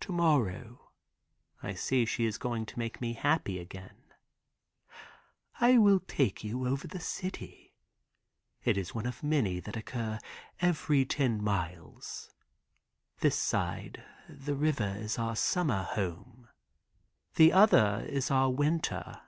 [0.00, 0.90] "To morrow,"
[1.62, 3.98] I see she is going to make me happy again,
[5.58, 7.72] "I will take you over the city.
[8.64, 10.18] It is one of many that occur
[10.60, 12.30] every ten miles.
[13.20, 16.50] This side the river is our summer home,
[17.36, 19.22] the other is our winter."